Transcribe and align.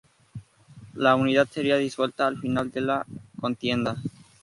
La 0.95 1.15
unidad 1.15 1.47
sería 1.47 1.77
disuelta 1.77 2.25
al 2.25 2.39
final 2.39 2.71
de 2.71 2.81
la 2.81 3.05
contienda. 3.39 3.97